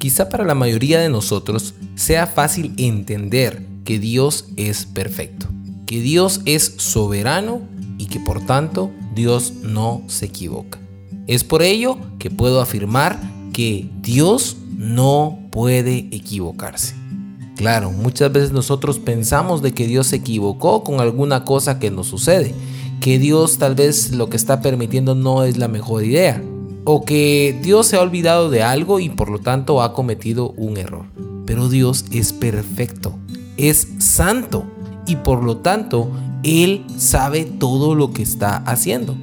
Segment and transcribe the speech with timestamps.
[0.00, 5.46] Quizá para la mayoría de nosotros sea fácil entender que Dios es perfecto,
[5.84, 7.60] que Dios es soberano
[7.98, 10.78] y que por tanto Dios no se equivoca.
[11.26, 13.20] Es por ello que puedo afirmar
[13.52, 16.94] que Dios no puede equivocarse.
[17.56, 22.06] Claro, muchas veces nosotros pensamos de que Dios se equivocó con alguna cosa que nos
[22.06, 22.54] sucede,
[23.02, 26.42] que Dios tal vez lo que está permitiendo no es la mejor idea,
[26.84, 30.76] o que Dios se ha olvidado de algo y por lo tanto ha cometido un
[30.76, 31.06] error.
[31.46, 33.18] Pero Dios es perfecto,
[33.56, 34.64] es santo
[35.06, 36.10] y por lo tanto
[36.42, 39.16] Él sabe todo lo que está haciendo.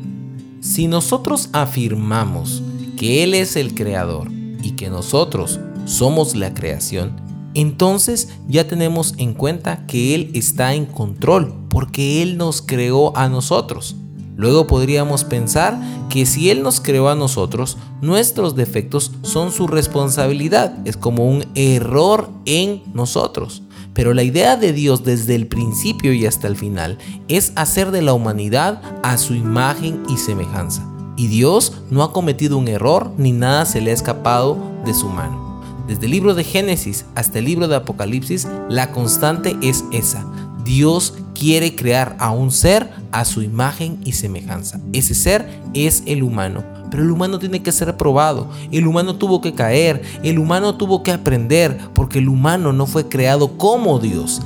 [0.60, 2.62] Si nosotros afirmamos
[2.98, 4.30] que Él es el creador
[4.62, 7.16] y que nosotros somos la creación,
[7.54, 13.30] entonces ya tenemos en cuenta que Él está en control porque Él nos creó a
[13.30, 13.96] nosotros.
[14.38, 15.78] Luego podríamos pensar
[16.10, 20.78] que si Él nos creó a nosotros, nuestros defectos son su responsabilidad.
[20.86, 23.64] Es como un error en nosotros.
[23.96, 28.04] Pero la idea de Dios desde el principio y hasta el final es hacer de
[28.04, 30.88] la humanidad a su imagen y semejanza.
[31.18, 35.10] Y Dios no ha cometido un error ni nada se le ha escapado de su
[35.10, 35.64] mano.
[35.88, 40.28] Desde el libro de Génesis hasta el libro de Apocalipsis, la constante es esa.
[40.68, 44.82] Dios quiere crear a un ser a su imagen y semejanza.
[44.92, 46.62] Ese ser es el humano.
[46.92, 48.50] Pero el humano tiene que ser probado.
[48.72, 50.02] El humano tuvo que caer.
[50.24, 51.78] El humano tuvo que aprender.
[51.94, 54.42] Porque el humano no fue creado como Dios.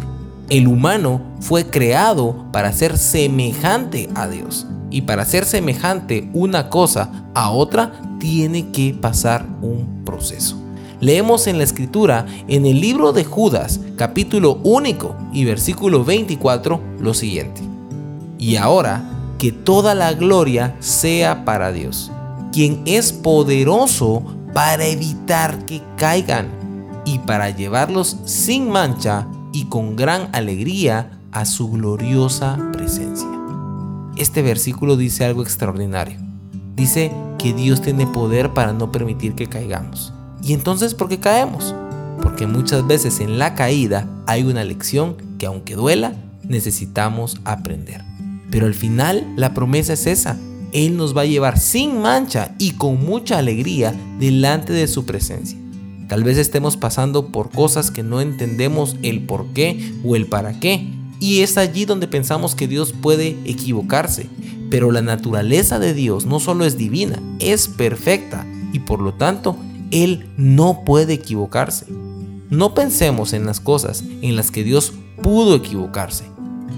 [0.50, 4.68] El humano fue creado para ser semejante a Dios.
[4.92, 10.62] Y para ser semejante una cosa a otra, tiene que pasar un proceso
[11.02, 17.14] leemos en la escritura, en el libro de Judas, capítulo único y versículo 24, lo
[17.14, 17.62] siguiente.
[18.38, 19.04] Y ahora,
[19.38, 22.12] que toda la gloria sea para Dios,
[22.54, 26.48] quien es poderoso para evitar que caigan
[27.06, 33.28] y para llevarlos sin mancha y con gran alegría a su gloriosa presencia.
[34.18, 36.20] Este versículo dice algo extraordinario.
[36.76, 40.14] Dice que Dios tiene poder para no permitir que caigamos.
[40.44, 41.76] ¿Y entonces por qué caemos?
[42.22, 46.14] Porque muchas veces en la caída hay una lección que aunque duela,
[46.44, 48.04] necesitamos aprender.
[48.50, 50.38] Pero al final la promesa es esa.
[50.74, 55.58] Él nos va a llevar sin mancha y con mucha alegría delante de su presencia.
[56.08, 60.60] Tal vez estemos pasando por cosas que no entendemos el por qué o el para
[60.60, 60.88] qué.
[61.20, 64.28] Y es allí donde pensamos que Dios puede equivocarse.
[64.70, 68.46] Pero la naturaleza de Dios no solo es divina, es perfecta.
[68.74, 69.58] Y por lo tanto
[69.92, 71.86] él no puede equivocarse.
[72.50, 76.26] No pensemos en las cosas en las que Dios pudo equivocarse.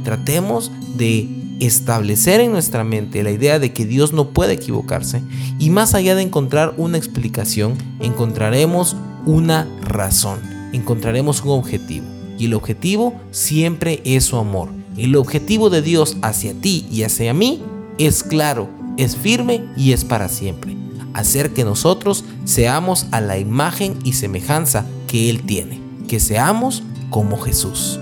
[0.03, 1.27] Tratemos de
[1.59, 5.21] establecer en nuestra mente la idea de que Dios no puede equivocarse
[5.59, 10.39] y más allá de encontrar una explicación, encontraremos una razón,
[10.73, 12.05] encontraremos un objetivo.
[12.37, 14.69] Y el objetivo siempre es su amor.
[14.97, 17.61] El objetivo de Dios hacia ti y hacia mí
[17.97, 20.82] es claro, es firme y es para siempre
[21.13, 27.37] hacer que nosotros seamos a la imagen y semejanza que Él tiene, que seamos como
[27.39, 27.99] Jesús.